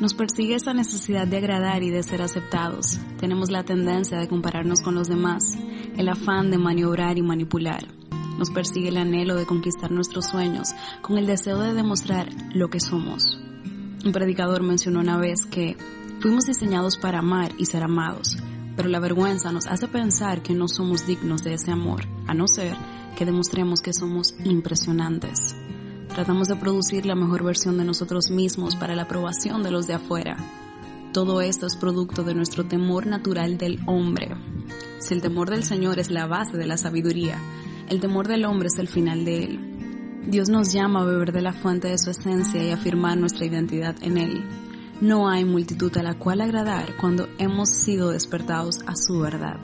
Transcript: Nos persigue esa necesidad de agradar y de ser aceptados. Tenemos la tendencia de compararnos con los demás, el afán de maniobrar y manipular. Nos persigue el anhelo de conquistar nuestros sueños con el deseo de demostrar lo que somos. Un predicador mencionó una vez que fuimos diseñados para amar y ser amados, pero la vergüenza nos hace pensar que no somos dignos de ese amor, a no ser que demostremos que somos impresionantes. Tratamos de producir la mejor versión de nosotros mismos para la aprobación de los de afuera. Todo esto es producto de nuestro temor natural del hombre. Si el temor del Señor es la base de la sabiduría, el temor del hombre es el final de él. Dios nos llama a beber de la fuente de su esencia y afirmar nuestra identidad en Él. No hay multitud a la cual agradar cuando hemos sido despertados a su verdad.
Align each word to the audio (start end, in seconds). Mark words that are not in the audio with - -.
Nos 0.00 0.12
persigue 0.12 0.56
esa 0.56 0.74
necesidad 0.74 1.26
de 1.26 1.36
agradar 1.36 1.84
y 1.84 1.90
de 1.90 2.02
ser 2.02 2.20
aceptados. 2.20 2.98
Tenemos 3.20 3.50
la 3.50 3.62
tendencia 3.62 4.18
de 4.18 4.26
compararnos 4.26 4.80
con 4.80 4.96
los 4.96 5.08
demás, 5.08 5.56
el 5.96 6.08
afán 6.08 6.50
de 6.50 6.58
maniobrar 6.58 7.16
y 7.16 7.22
manipular. 7.22 7.86
Nos 8.36 8.50
persigue 8.50 8.88
el 8.88 8.96
anhelo 8.96 9.36
de 9.36 9.46
conquistar 9.46 9.92
nuestros 9.92 10.26
sueños 10.26 10.74
con 11.00 11.16
el 11.16 11.26
deseo 11.26 11.60
de 11.60 11.74
demostrar 11.74 12.28
lo 12.52 12.68
que 12.68 12.80
somos. 12.80 13.38
Un 14.04 14.12
predicador 14.12 14.64
mencionó 14.64 14.98
una 14.98 15.16
vez 15.16 15.46
que 15.46 15.76
fuimos 16.18 16.44
diseñados 16.44 16.96
para 16.96 17.20
amar 17.20 17.52
y 17.56 17.66
ser 17.66 17.84
amados, 17.84 18.36
pero 18.76 18.88
la 18.88 18.98
vergüenza 18.98 19.52
nos 19.52 19.66
hace 19.68 19.86
pensar 19.86 20.42
que 20.42 20.54
no 20.54 20.66
somos 20.66 21.06
dignos 21.06 21.44
de 21.44 21.54
ese 21.54 21.70
amor, 21.70 22.04
a 22.26 22.34
no 22.34 22.48
ser 22.48 22.76
que 23.16 23.24
demostremos 23.24 23.80
que 23.80 23.92
somos 23.92 24.34
impresionantes. 24.44 25.54
Tratamos 26.14 26.46
de 26.46 26.54
producir 26.54 27.06
la 27.06 27.16
mejor 27.16 27.42
versión 27.42 27.76
de 27.76 27.84
nosotros 27.84 28.30
mismos 28.30 28.76
para 28.76 28.94
la 28.94 29.02
aprobación 29.02 29.64
de 29.64 29.72
los 29.72 29.88
de 29.88 29.94
afuera. 29.94 30.36
Todo 31.12 31.40
esto 31.40 31.66
es 31.66 31.74
producto 31.74 32.22
de 32.22 32.34
nuestro 32.34 32.64
temor 32.64 33.06
natural 33.06 33.58
del 33.58 33.80
hombre. 33.86 34.36
Si 35.00 35.12
el 35.12 35.20
temor 35.20 35.50
del 35.50 35.64
Señor 35.64 35.98
es 35.98 36.12
la 36.12 36.26
base 36.26 36.56
de 36.56 36.66
la 36.66 36.76
sabiduría, 36.76 37.38
el 37.88 38.00
temor 38.00 38.28
del 38.28 38.44
hombre 38.44 38.68
es 38.68 38.78
el 38.78 38.86
final 38.86 39.24
de 39.24 39.44
él. 39.44 39.74
Dios 40.26 40.48
nos 40.48 40.72
llama 40.72 41.02
a 41.02 41.04
beber 41.04 41.32
de 41.32 41.42
la 41.42 41.52
fuente 41.52 41.88
de 41.88 41.98
su 41.98 42.10
esencia 42.10 42.62
y 42.62 42.70
afirmar 42.70 43.18
nuestra 43.18 43.44
identidad 43.44 43.96
en 44.00 44.16
Él. 44.16 44.44
No 45.00 45.28
hay 45.28 45.44
multitud 45.44 45.94
a 45.98 46.02
la 46.02 46.14
cual 46.14 46.40
agradar 46.40 46.96
cuando 46.98 47.28
hemos 47.38 47.68
sido 47.68 48.10
despertados 48.10 48.78
a 48.86 48.94
su 48.96 49.18
verdad. 49.20 49.58